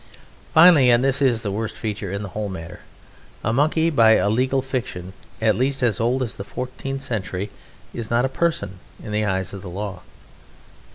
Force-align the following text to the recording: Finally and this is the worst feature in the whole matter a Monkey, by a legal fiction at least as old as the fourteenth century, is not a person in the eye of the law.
Finally 0.51 0.89
and 0.89 1.03
this 1.03 1.21
is 1.21 1.43
the 1.43 1.51
worst 1.51 1.75
feature 1.77 2.11
in 2.11 2.23
the 2.23 2.29
whole 2.29 2.49
matter 2.49 2.79
a 3.43 3.53
Monkey, 3.53 3.91
by 3.91 4.13
a 4.15 4.31
legal 4.31 4.59
fiction 4.59 5.13
at 5.39 5.55
least 5.55 5.83
as 5.83 5.99
old 5.99 6.23
as 6.23 6.37
the 6.37 6.43
fourteenth 6.43 7.03
century, 7.03 7.51
is 7.93 8.09
not 8.09 8.25
a 8.25 8.27
person 8.27 8.79
in 9.03 9.11
the 9.11 9.23
eye 9.23 9.41
of 9.41 9.61
the 9.61 9.69
law. 9.69 10.01